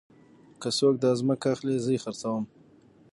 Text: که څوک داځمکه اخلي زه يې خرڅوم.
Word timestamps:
که 0.61 0.69
څوک 0.77 0.95
داځمکه 1.03 1.47
اخلي 1.53 1.75
زه 1.85 1.89
يې 1.95 1.99
خرڅوم. 2.03 2.43